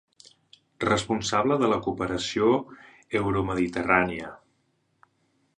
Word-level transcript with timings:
Responsable 0.85 1.57
de 1.63 1.69
la 1.75 1.77
cooperació 1.89 2.49
euromediterrània. 3.23 4.35